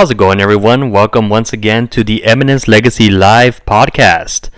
[0.00, 0.90] How's it going, everyone?
[0.90, 4.48] Welcome once again to the Eminence Legacy Live podcast.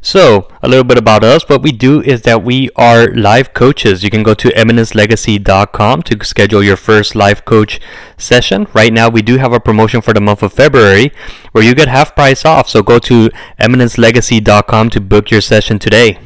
[0.00, 1.48] So, a little bit about us.
[1.48, 4.04] What we do is that we are live coaches.
[4.04, 7.80] You can go to eminencelegacy.com to schedule your first live coach
[8.16, 8.68] session.
[8.72, 11.10] Right now, we do have a promotion for the month of February
[11.50, 12.68] where you get half price off.
[12.68, 13.28] So, go to
[13.58, 16.20] eminencelegacy.com to book your session today.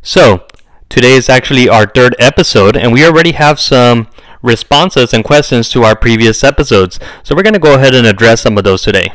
[0.00, 0.46] So,
[0.88, 4.08] today is actually our third episode, and we already have some
[4.42, 6.98] responses and questions to our previous episodes.
[7.22, 9.12] So we're going to go ahead and address some of those today.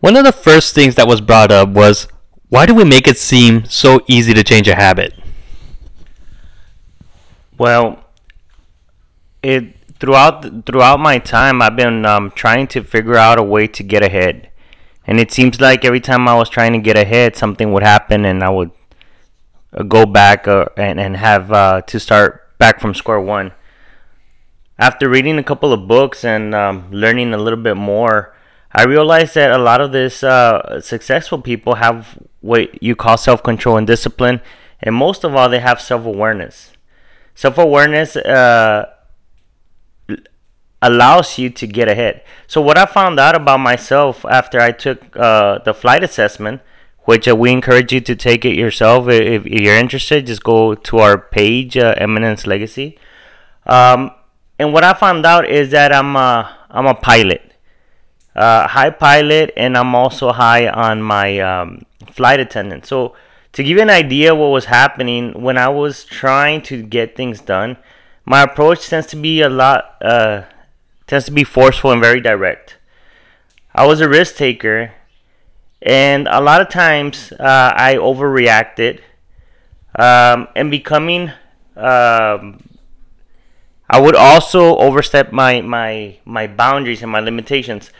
[0.00, 2.08] One of the first things that was brought up was
[2.48, 5.14] why do we make it seem so easy to change a habit?
[7.56, 8.04] Well,
[9.42, 13.82] it throughout throughout my time, I've been um, trying to figure out a way to
[13.82, 14.50] get ahead,
[15.06, 18.24] and it seems like every time I was trying to get ahead, something would happen,
[18.24, 18.72] and I would
[19.72, 23.52] uh, go back uh, and and have uh, to start back from square one
[24.82, 28.34] after reading a couple of books and um, learning a little bit more,
[28.72, 33.44] I realized that a lot of this uh, successful people have what you call self
[33.44, 34.40] control and discipline,
[34.80, 36.72] and most of all, they have self awareness.
[37.36, 38.90] Self awareness uh,
[40.80, 42.22] allows you to get ahead.
[42.48, 46.60] So, what I found out about myself after I took uh, the flight assessment,
[47.04, 50.98] which uh, we encourage you to take it yourself if, you're interested, just go to
[50.98, 52.98] our page, uh, Eminence Legacy.
[53.64, 54.10] Um,
[54.62, 57.42] and what I found out is that I'm a, I'm a pilot,
[58.36, 61.82] uh, high pilot, and I'm also high on my um,
[62.12, 62.86] flight attendant.
[62.86, 63.16] So
[63.54, 67.40] to give you an idea what was happening when I was trying to get things
[67.40, 67.76] done,
[68.24, 70.42] my approach tends to be a lot uh,
[71.08, 72.76] tends to be forceful and very direct.
[73.74, 74.92] I was a risk taker,
[75.82, 79.00] and a lot of times uh, I overreacted,
[79.98, 81.32] um, and becoming
[81.74, 82.62] um,
[83.92, 87.90] I would also overstep my my my boundaries and my limitations.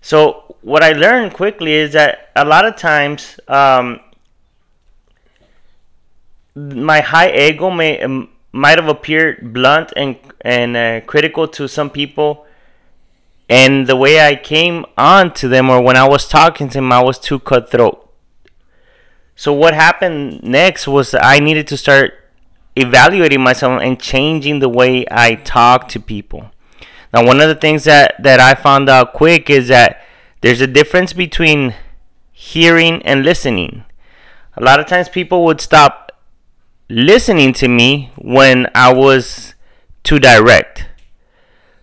[0.00, 4.00] So what I learned quickly is that a lot of times um,
[6.56, 11.90] my high ego may um, might have appeared blunt and and uh, critical to some
[11.90, 12.46] people,
[13.50, 16.90] and the way I came on to them or when I was talking to them,
[16.92, 17.98] I was too cutthroat.
[19.36, 22.14] So what happened next was I needed to start
[22.76, 26.50] evaluating myself and changing the way I talk to people.
[27.12, 30.02] Now, one of the things that, that I found out quick is that
[30.40, 31.74] there's a difference between
[32.32, 33.84] hearing and listening.
[34.56, 36.12] A lot of times people would stop
[36.88, 39.54] listening to me when I was
[40.02, 40.86] too direct.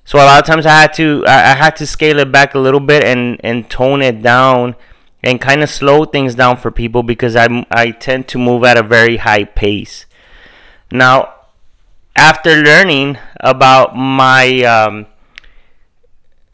[0.04, 2.60] So a lot of times I had to I had to scale it back a
[2.60, 4.76] little bit and, and tone it down
[5.22, 8.78] and kind of slow things down for people because I I tend to move at
[8.78, 10.06] a very high pace.
[10.92, 11.34] Now,
[12.16, 15.06] after learning about my um,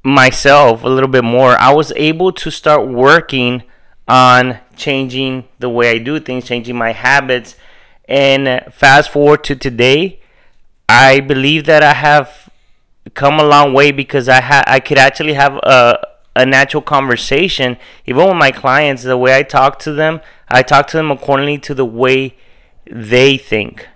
[0.04, 3.64] myself a little bit more, I was able to start working
[4.08, 7.56] on changing the way I do things, changing my habits.
[8.08, 10.20] And fast forward to today,
[10.88, 12.50] I believe that I have
[13.14, 16.00] come a long way because I ha- I could actually have a
[16.38, 19.04] a natural conversation even with my clients.
[19.04, 20.20] The way I talk to them,
[20.50, 22.36] I talk to them accordingly to the way
[22.92, 23.88] they think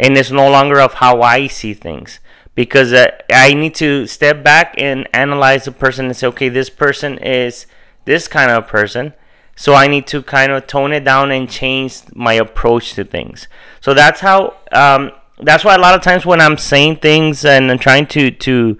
[0.00, 2.20] and it's no longer of how I see things
[2.54, 6.70] because uh, I need to step back and analyze the person and say, okay, this
[6.70, 7.66] person is
[8.06, 9.12] this kind of person.
[9.54, 13.46] So I need to kind of tone it down and change my approach to things.
[13.80, 14.56] So that's how.
[14.72, 15.12] Um,
[15.42, 18.78] that's why a lot of times when I'm saying things and I'm trying to to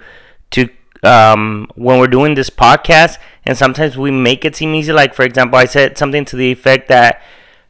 [0.51, 0.69] to
[1.03, 4.93] um, when we're doing this podcast, and sometimes we make it seem easy.
[4.93, 7.23] Like for example, I said something to the effect that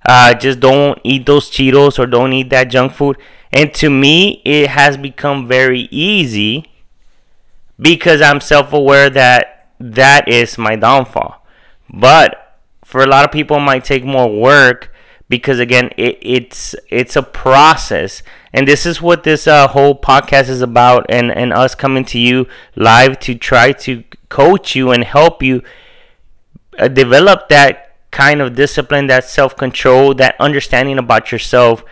[0.05, 3.17] uh, just don't eat those Cheetos or don't eat that junk food
[3.53, 6.71] and to me, it has become very easy
[7.79, 11.45] because I'm self aware that that is my downfall.
[11.93, 14.93] But for a lot of people, it might take more work
[15.29, 20.49] because again, it, it's it's a process, and this is what this uh, whole podcast
[20.49, 22.47] is about, and and us coming to you
[22.77, 25.63] live to try to coach you and help you
[26.79, 31.85] uh, develop that kind of discipline, that self control, that understanding about yourself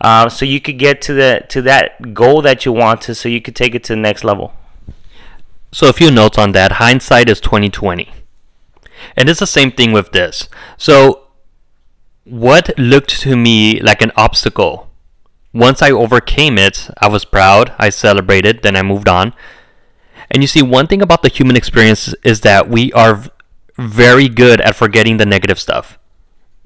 [0.00, 3.28] um, so you could get to the to that goal that you want to, so
[3.28, 4.52] you could take it to the next level.
[5.72, 6.72] So a few notes on that.
[6.72, 8.10] Hindsight is twenty twenty,
[9.16, 10.48] and it's the same thing with this.
[10.76, 11.28] So
[12.24, 14.90] what looked to me like an obstacle,
[15.52, 17.72] once I overcame it, I was proud.
[17.78, 18.62] I celebrated.
[18.62, 19.32] Then I moved on.
[20.28, 23.24] And you see, one thing about the human experience is that we are
[23.78, 25.98] very good at forgetting the negative stuff.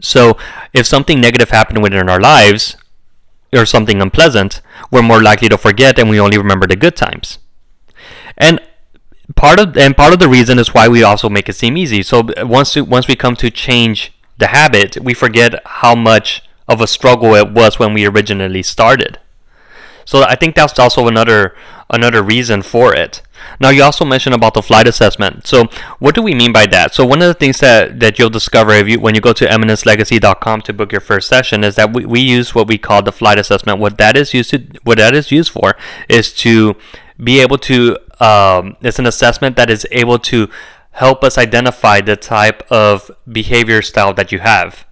[0.00, 0.38] So
[0.72, 2.76] if something negative happened within our lives,
[3.52, 4.60] or something unpleasant,
[4.90, 7.38] we're more likely to forget and we only remember the good times.
[8.36, 8.60] And
[9.36, 12.02] part of and part of the reason is why we also make it seem easy.
[12.02, 16.86] So once once we come to change the habit, we forget how much of a
[16.86, 19.18] struggle it was when we originally started.
[20.10, 21.54] So I think that's also another
[21.88, 23.22] another reason for it.
[23.60, 25.46] Now you also mentioned about the flight assessment.
[25.46, 25.66] So
[26.00, 26.92] what do we mean by that?
[26.96, 29.46] So one of the things that, that you'll discover if you when you go to
[29.46, 33.12] eminencelegacy.com to book your first session is that we, we use what we call the
[33.12, 33.78] flight assessment.
[33.78, 35.76] What that is used to what that is used for
[36.08, 36.74] is to
[37.22, 40.48] be able to um, it's an assessment that is able to
[40.90, 44.86] help us identify the type of behavior style that you have.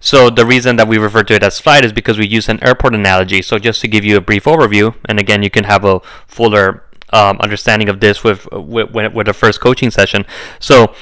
[0.00, 2.62] So the reason that we refer to it as flight is because we use an
[2.62, 3.42] airport analogy.
[3.42, 6.84] So just to give you a brief overview, and again, you can have a fuller
[7.12, 10.26] um, understanding of this with, with with the first coaching session.
[10.58, 10.94] So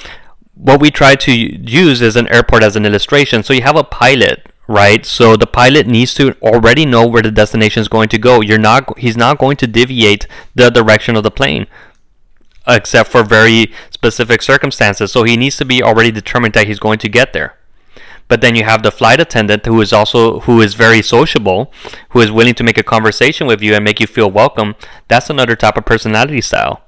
[0.53, 3.43] what we try to use is an airport as an illustration.
[3.43, 5.05] So you have a pilot, right?
[5.05, 8.41] So the pilot needs to already know where the destination is going to go.
[8.41, 11.67] You're not he's not going to deviate the direction of the plane
[12.67, 15.11] except for very specific circumstances.
[15.11, 17.55] So he needs to be already determined that he's going to get there.
[18.27, 21.71] But then you have the flight attendant who is also who is very sociable,
[22.09, 24.75] who is willing to make a conversation with you and make you feel welcome.
[25.07, 26.81] That's another type of personality style.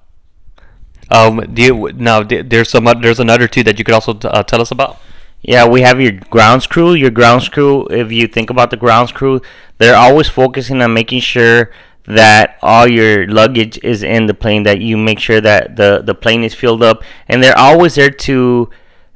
[1.12, 2.24] Um, do you now?
[2.24, 2.86] There's some.
[3.02, 5.00] There's another two that you could also uh, tell us about.
[5.42, 6.94] Yeah, we have your grounds crew.
[6.94, 9.42] Your grounds crew, if you think about the grounds crew,
[9.78, 11.72] they're always focusing on making sure
[12.06, 16.16] that all your luggage is in the plane, that you make sure that the, the
[16.16, 18.70] plane is filled up, and they're always there to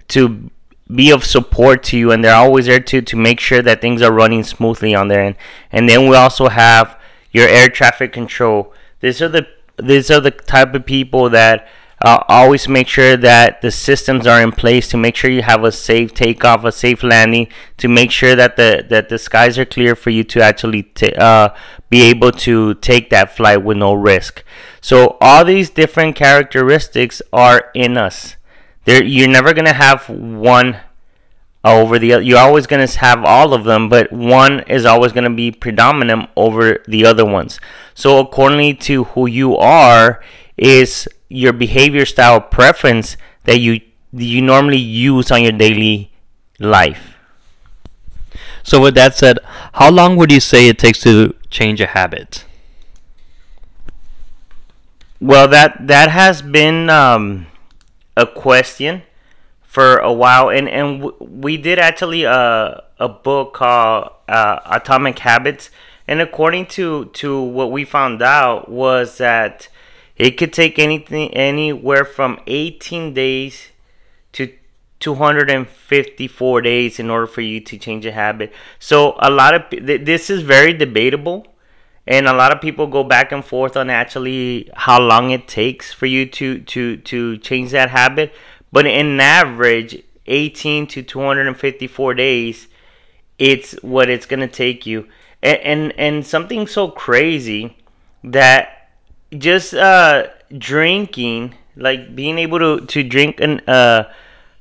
[0.09, 0.49] to
[0.93, 4.01] be of support to you and they're always there to to make sure that things
[4.01, 5.35] are running smoothly on there and
[5.71, 6.99] and then we also have
[7.31, 9.47] your air traffic control these are the
[9.77, 11.67] these are the type of people that
[12.03, 15.63] uh, always make sure that the systems are in place to make sure you have
[15.63, 17.47] a safe takeoff, a safe landing,
[17.77, 21.13] to make sure that the that the skies are clear for you to actually t-
[21.13, 21.49] uh,
[21.89, 24.43] be able to take that flight with no risk.
[24.81, 28.35] So all these different characteristics are in us.
[28.85, 30.77] There, you're never gonna have one
[31.63, 32.23] over the other.
[32.23, 36.83] You're always gonna have all of them, but one is always gonna be predominant over
[36.87, 37.59] the other ones.
[37.93, 40.21] So accordingly to who you are,
[40.57, 43.81] is your behavior style preference that you
[44.11, 46.11] you normally use on your daily
[46.59, 47.15] life.
[48.61, 49.39] So with that said,
[49.73, 52.45] how long would you say it takes to change a habit?
[55.19, 57.47] Well, that that has been um,
[58.15, 59.03] a question
[59.63, 65.19] for a while, and and w- we did actually uh, a book called uh, Atomic
[65.19, 65.71] Habits,
[66.07, 69.67] and according to to what we found out was that
[70.15, 73.69] it could take anything anywhere from 18 days
[74.33, 74.53] to
[74.99, 78.53] 254 days in order for you to change a habit.
[78.79, 81.47] So a lot of this is very debatable
[82.05, 85.93] and a lot of people go back and forth on actually how long it takes
[85.93, 88.33] for you to to to change that habit.
[88.71, 92.67] But in average 18 to 254 days
[93.39, 95.07] it's what it's going to take you.
[95.41, 97.77] And, and and something so crazy
[98.23, 98.89] that
[99.37, 100.27] just uh
[100.57, 104.03] drinking like being able to to drink an uh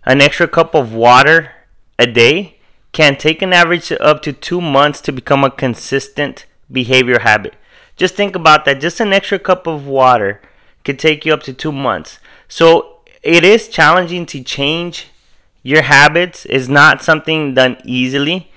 [0.05, 1.53] an extra cup of water
[1.99, 2.59] a day
[2.93, 7.55] can take an average up to 2 months to become a consistent behavior habit.
[7.97, 8.81] Just think about that.
[8.81, 10.41] Just an extra cup of water
[10.85, 12.19] could take you up to two months.
[12.49, 15.09] So it is challenging to change
[15.63, 16.47] your habits.
[16.49, 18.51] It's not something done easily.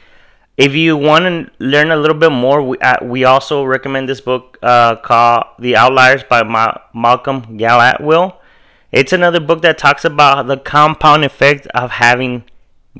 [0.57, 4.21] If you want to learn a little bit more, we, uh, we also recommend this
[4.21, 8.37] book uh, called The Outliers by Ma- Malcolm Gladwell.
[8.91, 12.45] It's another book that talks about the compound effect of having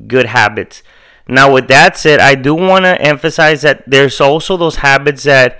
[0.06, 0.82] good habits.
[1.28, 5.58] Now, with that said, I do want to emphasize that there's also those habits that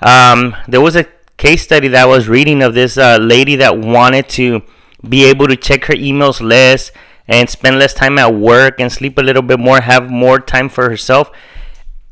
[0.00, 1.06] um, there was a
[1.38, 4.62] case study that I was reading of this uh, lady that wanted to
[5.06, 6.90] be able to check her emails less
[7.28, 10.68] and spend less time at work and sleep a little bit more, have more time
[10.68, 11.30] for herself.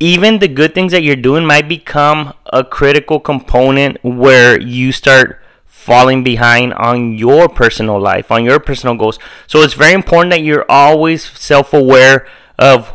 [0.00, 5.40] Even the good things that you're doing might become a critical component where you start
[5.66, 9.18] falling behind on your personal life, on your personal goals.
[9.46, 12.26] So it's very important that you're always self aware
[12.58, 12.92] of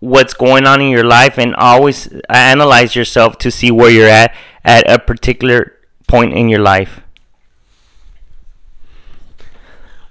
[0.00, 4.34] what's going on in your life and always analyze yourself to see where you're at
[4.64, 5.72] at a particular
[6.06, 7.00] point in your life.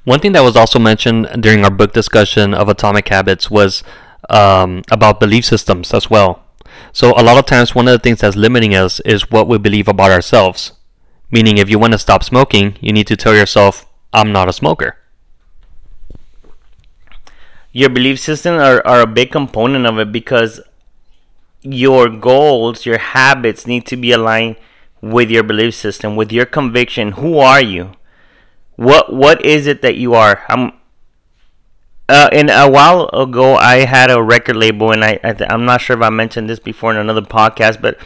[0.04, 3.84] One thing that was also mentioned during our book discussion of Atomic Habits was
[4.30, 6.44] um, about belief systems as well.
[6.92, 9.58] So, a lot of times, one of the things that's limiting us is what we
[9.58, 10.74] believe about ourselves.
[11.32, 14.54] Meaning, if you want to stop smoking, you need to tell yourself, I'm not a
[14.54, 14.98] smoker
[17.74, 20.62] your belief system are, are a big component of it because
[21.62, 24.56] your goals, your habits need to be aligned
[25.02, 27.14] with your belief system, with your conviction.
[27.14, 27.92] Who are you?
[28.76, 30.44] what what is it that you are?
[30.50, 30.74] I'm
[32.10, 35.80] uh, and a while ago, I had a record label, and I, I am not
[35.80, 37.98] sure if I mentioned this before in another podcast, but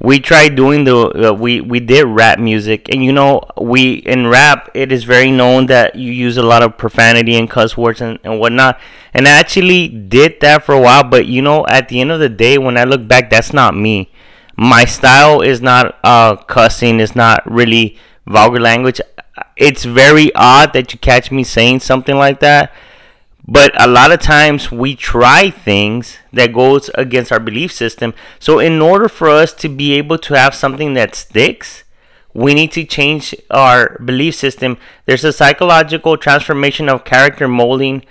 [0.00, 4.26] we tried doing the uh, we we did rap music, and you know we in
[4.26, 8.00] rap it is very known that you use a lot of profanity and cuss words
[8.00, 8.78] and, and whatnot,
[9.12, 12.20] and I actually did that for a while, but you know at the end of
[12.20, 14.10] the day, when I look back, that's not me.
[14.56, 17.96] My style is not uh, cussing, it's not really
[18.26, 19.00] vulgar language.
[19.56, 22.72] It's very odd that you catch me saying something like that
[23.46, 28.14] but a lot of times we try things that goes against our belief system.
[28.38, 31.84] So in order for us to be able to have something that sticks
[32.34, 34.76] we need to change our belief system.
[35.06, 38.04] There's a psychological transformation of character molding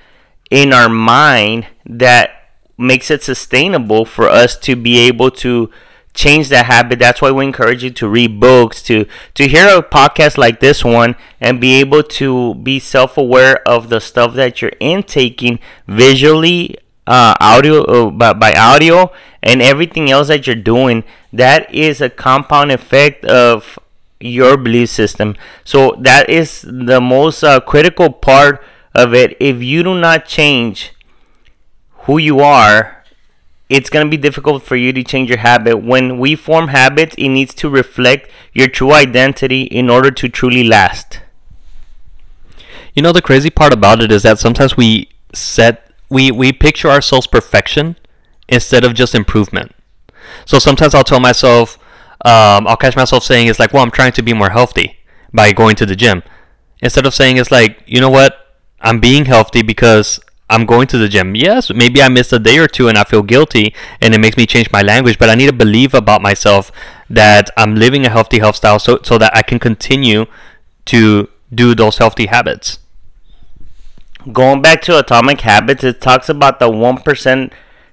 [0.49, 2.31] in our mind that
[2.77, 5.69] makes it sustainable for us to be able to
[6.13, 6.99] change that habit.
[6.99, 9.05] That's why we encourage you to read books, to
[9.35, 13.89] to hear a podcast like this one, and be able to be self aware of
[13.89, 16.77] the stuff that you're intaking visually,
[17.07, 21.03] uh, audio uh, by, by audio, and everything else that you're doing.
[21.31, 23.79] That is a compound effect of
[24.19, 25.35] your belief system.
[25.63, 28.63] So that is the most uh, critical part
[28.95, 29.35] of it.
[29.39, 30.93] If you do not change
[32.05, 32.92] who you are
[33.69, 35.77] it's going to be difficult for you to change your habit.
[35.77, 40.63] When we form habits, it needs to reflect your true identity in order to truly
[40.63, 41.21] last.
[42.93, 46.89] You know the crazy part about it is that sometimes we set we we picture
[46.89, 47.95] ourselves perfection
[48.47, 49.73] instead of just improvement.
[50.45, 51.77] So sometimes I'll tell myself,
[52.23, 54.99] um, I'll catch myself saying it's like, well, I'm trying to be more healthy
[55.33, 56.21] by going to the gym,
[56.81, 60.19] instead of saying it's like, you know what, I'm being healthy because
[60.53, 61.35] I'm going to the gym.
[61.35, 64.37] Yes, maybe I missed a day or two and I feel guilty and it makes
[64.37, 66.71] me change my language, but I need to believe about myself
[67.09, 70.27] that I'm living a healthy health style so, so that I can continue
[70.85, 72.77] to do those healthy habits.
[74.31, 77.51] Going back to Atomic Habits, it talks about the 1%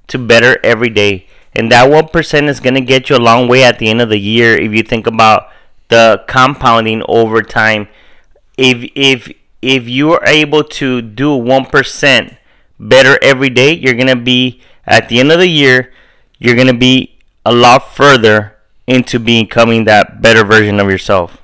[0.08, 1.26] to better every day.
[1.54, 4.10] And that 1% is going to get you a long way at the end of
[4.10, 5.48] the year if you think about
[5.88, 7.88] the compounding over time.
[8.58, 12.36] If if if you are able to do 1%
[12.80, 15.92] better every day, you're going to be, at the end of the year,
[16.38, 18.56] you're going to be a lot further
[18.86, 21.40] into becoming that better version of yourself.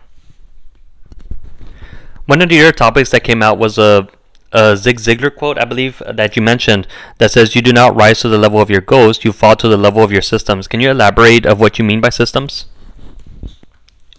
[2.25, 4.09] One of the your topics that came out was a,
[4.51, 6.89] a Zig Ziglar quote, I believe, uh, that you mentioned
[7.19, 9.69] that says, You do not rise to the level of your goals, you fall to
[9.69, 10.67] the level of your systems.
[10.67, 12.67] Can you elaborate of what you mean by systems?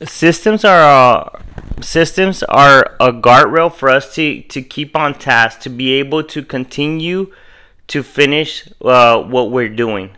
[0.04, 1.42] Systems are uh,
[1.82, 6.44] systems are a guardrail for us to, to keep on task, to be able to
[6.44, 7.34] continue
[7.88, 10.12] to finish uh, what we're doing.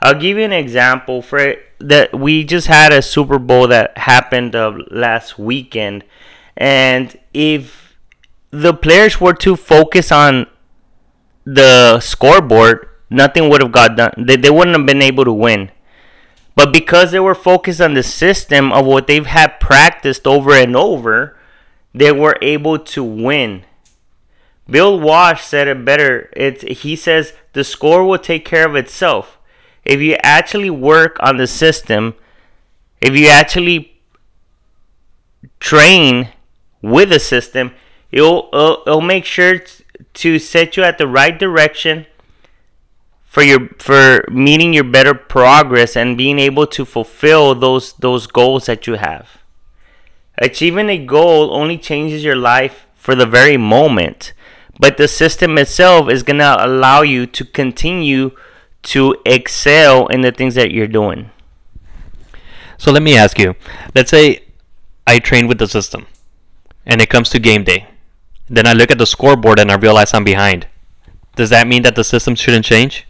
[0.00, 2.18] I'll give you an example for that.
[2.18, 6.04] We just had a Super Bowl that happened uh, last weekend,
[6.56, 7.96] and if
[8.50, 10.46] the players were to focus on
[11.44, 14.12] the scoreboard, nothing would have got done.
[14.18, 15.70] They, they wouldn't have been able to win.
[16.62, 20.76] But because they were focused on the system of what they've had practiced over and
[20.76, 21.36] over,
[21.92, 23.64] they were able to win.
[24.70, 26.30] Bill Walsh said it better.
[26.36, 29.40] It's, he says the score will take care of itself.
[29.84, 32.14] If you actually work on the system,
[33.00, 34.00] if you actually
[35.58, 36.28] train
[36.80, 37.72] with the system,
[38.12, 39.62] it'll, it'll, it'll make sure
[40.14, 42.06] to set you at the right direction
[43.32, 48.66] for your for meeting your better progress and being able to fulfill those those goals
[48.66, 49.38] that you have.
[50.36, 54.34] Achieving a goal only changes your life for the very moment,
[54.78, 58.32] but the system itself is going to allow you to continue
[58.82, 61.30] to excel in the things that you're doing.
[62.76, 63.54] So let me ask you.
[63.94, 64.44] Let's say
[65.06, 66.06] I train with the system
[66.84, 67.86] and it comes to game day.
[68.50, 70.66] Then I look at the scoreboard and I realize I'm behind.
[71.34, 73.06] Does that mean that the system shouldn't change?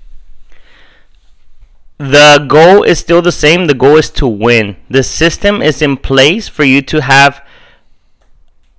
[1.99, 3.67] The goal is still the same.
[3.67, 4.77] The goal is to win.
[4.91, 7.45] The system is in place for you to have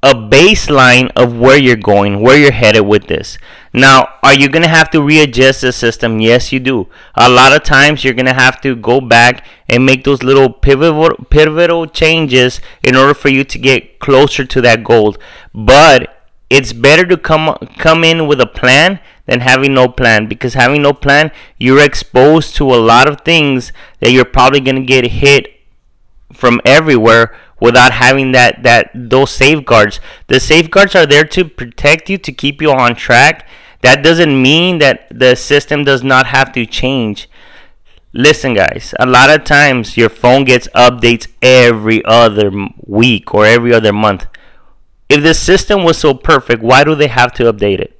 [0.04, 3.38] a baseline of where you're going, where you're headed with this.
[3.72, 6.20] Now, are you going to have to readjust the system?
[6.20, 6.90] Yes, you do.
[7.16, 10.52] A lot of times you're going to have to go back and make those little
[10.52, 15.16] pivotal pivotal changes in order for you to get closer to that goal.
[15.54, 20.28] But it's better to come come in with a plan than having no plan.
[20.28, 24.76] Because having no plan you're exposed to a lot of things that you're probably going
[24.76, 25.48] to get hit
[26.32, 30.00] from everywhere without having that that those safeguards.
[30.28, 33.48] The safeguards are there to protect you to keep you on track.
[33.82, 37.30] That doesn't mean that the system does not have to change.
[38.16, 42.52] Listen guys a lot of times your phone gets updates every other
[42.86, 44.28] week or every other month
[45.10, 48.00] if the system was so perfect, why do they have to update it?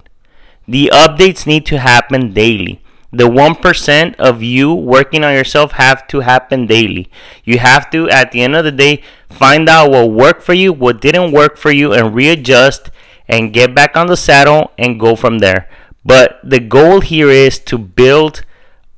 [0.68, 2.82] The updates need to happen daily.
[3.12, 7.12] The 1% of you working on yourself have to happen daily.
[7.44, 10.74] You have to, at the end of the day, find out what worked for you,
[10.74, 12.90] what didn't work for you, and readjust
[13.28, 15.70] and get back on the saddle and go from there.
[16.04, 18.44] But the goal here is to build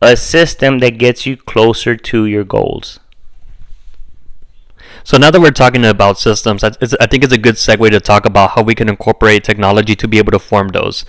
[0.01, 2.99] a system that gets you closer to your goals.
[5.05, 8.25] So now that we're talking about systems, I think it's a good segue to talk
[8.25, 11.05] about how we can incorporate technology to be able to form those,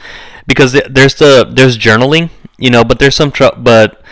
[0.47, 4.03] because there's the there's journaling, you know, but there's some tr- but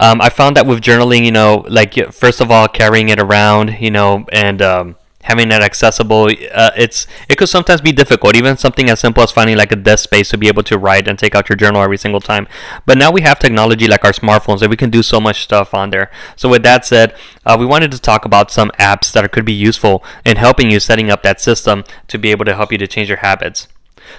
[0.00, 3.76] um, I found that with journaling, you know, like first of all carrying it around,
[3.80, 4.96] you know, and um,
[5.28, 8.34] having that accessible, uh, it's it could sometimes be difficult.
[8.34, 11.06] Even something as simple as finding like a desk space to be able to write
[11.06, 12.48] and take out your journal every single time.
[12.86, 15.74] But now we have technology like our smartphones that we can do so much stuff
[15.74, 16.10] on there.
[16.34, 19.52] So with that said, uh, we wanted to talk about some apps that could be
[19.52, 22.86] useful in helping you setting up that system to be able to help you to
[22.86, 23.68] change your habits.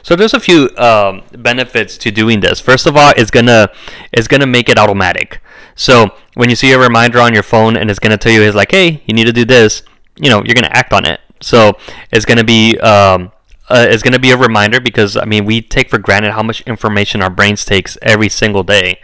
[0.03, 2.59] So there's a few um, benefits to doing this.
[2.59, 3.71] First of all, it's gonna
[4.11, 5.41] it's gonna make it automatic.
[5.75, 8.55] So when you see a reminder on your phone and it's gonna tell you, it's
[8.55, 9.81] like, hey, you need to do this
[10.19, 11.21] you know you're going to act on it.
[11.41, 11.77] So
[12.11, 13.31] it's going to be um,
[13.69, 16.43] uh, it's going to be a reminder because I mean we take for granted how
[16.43, 18.99] much information our brains takes every single day.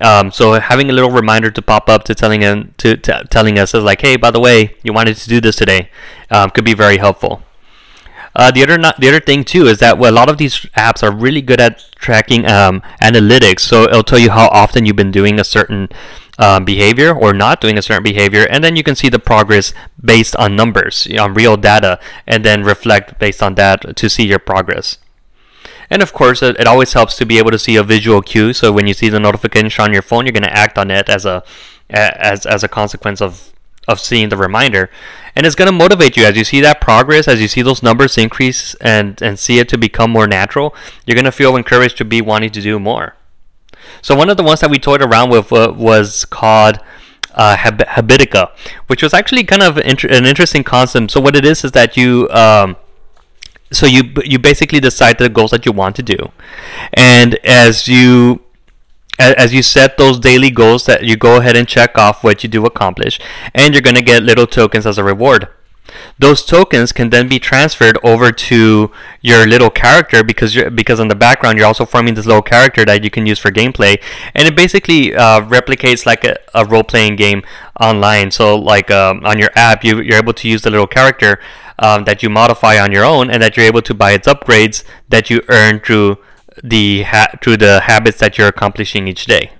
[0.00, 3.58] Um, so having a little reminder to pop up to telling him to, to, telling
[3.58, 5.88] us is like, hey, by the way, you wanted to do this today,
[6.30, 7.42] um, could be very helpful.
[8.34, 10.60] Uh, the other not, the other thing too is that well, a lot of these
[10.76, 13.60] apps are really good at tracking um, analytics.
[13.60, 15.88] So it'll tell you how often you've been doing a certain
[16.38, 19.72] um, behavior or not doing a certain behavior, and then you can see the progress
[20.02, 24.38] based on numbers, on real data, and then reflect based on that to see your
[24.38, 24.98] progress.
[25.88, 28.52] And of course, it, it always helps to be able to see a visual cue.
[28.52, 31.08] So when you see the notification on your phone, you're going to act on it
[31.08, 31.44] as a
[31.88, 33.52] as as a consequence of
[33.88, 34.90] of seeing the reminder
[35.36, 37.82] and it's going to motivate you as you see that progress as you see those
[37.82, 40.74] numbers increase and and see it to become more natural
[41.06, 43.14] you're going to feel encouraged to be wanting to do more
[44.02, 46.80] so one of the ones that we toyed around with uh, was called
[47.34, 48.50] uh, Hab- Habitica,
[48.86, 51.10] which was actually kind of inter- an interesting concept.
[51.10, 52.76] So what it is is that you um,
[53.72, 56.16] so you you basically decide the goals that you want to do,
[56.94, 58.42] and as you
[59.18, 62.48] as you set those daily goals that you go ahead and check off what you
[62.48, 63.18] do accomplish
[63.54, 65.48] and you're going to get little tokens as a reward
[66.18, 71.08] those tokens can then be transferred over to your little character because you're, because in
[71.08, 74.00] the background you're also forming this little character that you can use for gameplay.
[74.34, 77.42] And it basically uh, replicates like a, a role-playing game
[77.80, 78.30] online.
[78.30, 81.40] So like um, on your app you, you're able to use the little character
[81.78, 84.84] um, that you modify on your own and that you're able to buy its upgrades
[85.08, 86.18] that you earn through
[86.62, 89.52] the ha- through the habits that you're accomplishing each day.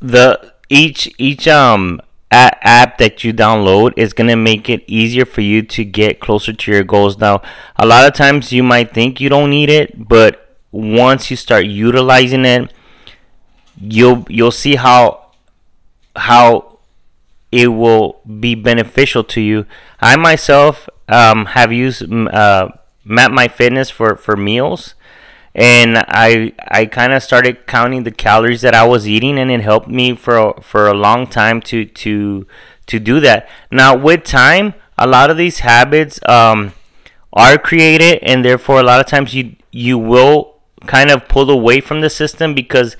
[0.00, 5.40] The each each um app that you download is going to make it easier for
[5.40, 7.18] you to get closer to your goals.
[7.18, 7.42] Now,
[7.76, 11.64] a lot of times you might think you don't need it, but once you start
[11.66, 12.72] utilizing it,
[13.80, 15.26] you'll you'll see how
[16.16, 16.78] how
[17.50, 19.64] it will be beneficial to you.
[20.00, 22.68] I myself um, have used uh,
[23.04, 24.94] Map My Fitness for for meals
[25.58, 29.60] and I I kind of started counting the calories that I was eating, and it
[29.60, 32.46] helped me for for a long time to to
[32.86, 33.48] to do that.
[33.72, 36.74] Now with time, a lot of these habits um,
[37.32, 40.54] are created, and therefore a lot of times you you will
[40.86, 42.96] kind of pull away from the system because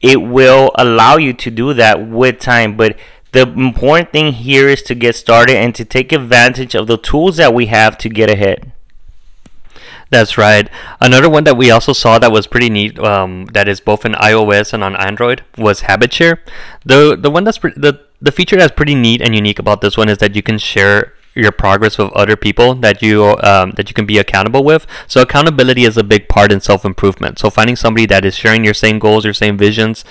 [0.00, 2.96] it will allow you to do that with time, but
[3.32, 7.38] the important thing here is to get started and to take advantage of the tools
[7.38, 8.72] that we have to get ahead.
[10.10, 10.70] That's right.
[11.00, 14.12] Another one that we also saw that was pretty neat, um, that is both in
[14.12, 16.42] iOS and on Android, was Habit Share.
[16.84, 19.96] The the one that's pre- the the feature that's pretty neat and unique about this
[19.96, 23.90] one is that you can share your progress with other people that you um, that
[23.90, 24.86] you can be accountable with.
[25.06, 27.38] So accountability is a big part in self improvement.
[27.38, 30.06] So finding somebody that is sharing your same goals, your same visions,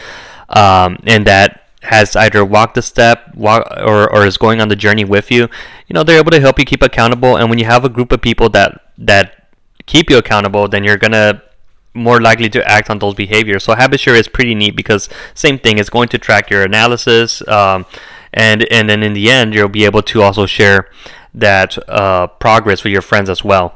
[0.50, 4.76] um, and that has either walked the step walk, or, or is going on the
[4.76, 5.48] journey with you
[5.88, 8.12] you know they're able to help you keep accountable and when you have a group
[8.12, 9.37] of people that that
[9.88, 11.42] keep you accountable, then you're gonna
[11.98, 13.64] more likely to act on those behaviors.
[13.64, 17.46] So Habit share is pretty neat because same thing, it's going to track your analysis,
[17.48, 17.86] um,
[18.32, 20.90] and and then in the end, you'll be able to also share
[21.34, 23.74] that uh, progress with your friends as well.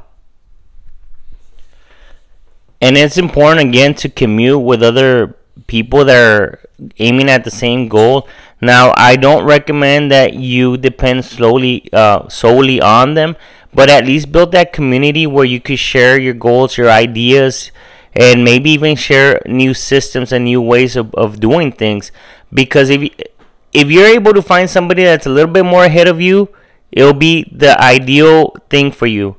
[2.80, 6.60] And it's important again to commute with other people that are
[6.98, 8.26] aiming at the same goal.
[8.60, 13.36] Now, I don't recommend that you depend slowly uh, solely on them
[13.74, 17.70] but at least build that community where you could share your goals, your ideas,
[18.14, 22.12] and maybe even share new systems and new ways of, of doing things.
[22.52, 23.10] Because if you,
[23.72, 26.50] if you're able to find somebody that's a little bit more ahead of you,
[26.90, 29.36] it'll be the ideal thing for you.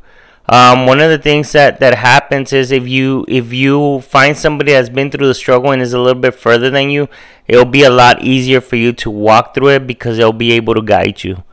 [0.49, 4.73] Um, one of the things that, that happens is if you if you find somebody
[4.73, 7.07] that's been through the struggle and is a little bit further than you,
[7.47, 10.73] it'll be a lot easier for you to walk through it because they'll be able
[10.73, 11.43] to guide you.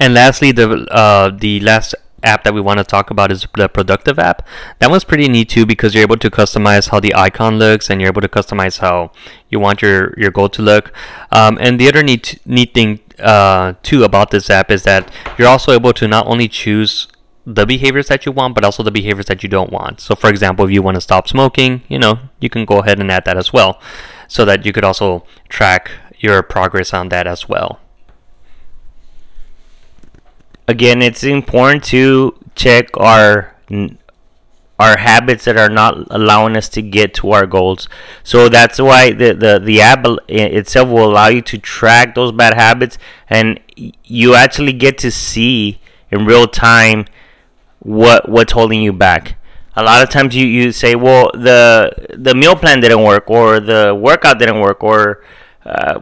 [0.00, 3.68] And lastly, the uh, the last app that we want to talk about is the
[3.68, 4.46] productive app.
[4.78, 8.00] That one's pretty neat too because you're able to customize how the icon looks and
[8.00, 9.12] you're able to customize how
[9.48, 10.92] you want your, your goal to look.
[11.32, 15.48] Um, and the other neat neat thing uh, too about this app is that you're
[15.48, 17.08] also able to not only choose
[17.46, 20.00] the behaviors that you want, but also the behaviors that you don't want.
[20.00, 23.00] So, for example, if you want to stop smoking, you know, you can go ahead
[23.00, 23.80] and add that as well,
[24.28, 27.80] so that you could also track your progress on that as well.
[30.70, 33.56] Again, it's important to check our
[34.78, 37.88] our habits that are not allowing us to get to our goals.
[38.22, 42.54] So that's why the, the, the app itself will allow you to track those bad
[42.54, 42.96] habits
[43.28, 45.80] and you actually get to see
[46.10, 47.04] in real time
[47.80, 49.36] what what's holding you back.
[49.74, 53.60] A lot of times you, you say, well, the the meal plan didn't work, or
[53.60, 55.24] the workout didn't work, or
[55.64, 56.00] uh,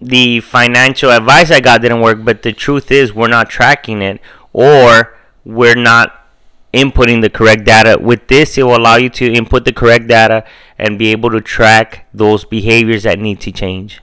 [0.00, 2.24] the financial advice I got didn't work.
[2.24, 4.20] But the truth is, we're not tracking it,
[4.52, 6.26] or we're not
[6.72, 7.98] inputting the correct data.
[8.00, 10.44] With this, it will allow you to input the correct data
[10.78, 14.00] and be able to track those behaviors that need to change.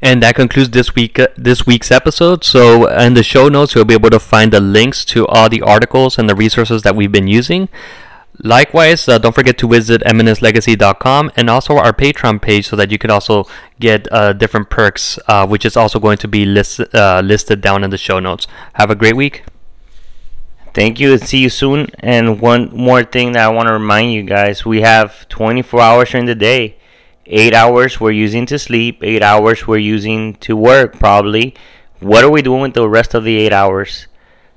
[0.00, 2.44] And that concludes this week uh, this week's episode.
[2.44, 5.60] So in the show notes, you'll be able to find the links to all the
[5.60, 7.68] articles and the resources that we've been using.
[8.42, 12.98] Likewise, uh, don't forget to visit eminencelegacy.com and also our Patreon page so that you
[12.98, 13.46] can also
[13.80, 17.82] get uh, different perks, uh, which is also going to be list, uh, listed down
[17.82, 18.46] in the show notes.
[18.74, 19.44] Have a great week.
[20.72, 21.88] Thank you and see you soon.
[21.98, 26.10] And one more thing that I want to remind you guys we have 24 hours
[26.10, 26.78] during the day
[27.28, 31.54] eight hours we're using to sleep, eight hours we're using to work, probably.
[32.00, 34.06] What are we doing with the rest of the eight hours?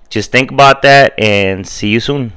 [0.10, 2.34] Just think about that and see you soon.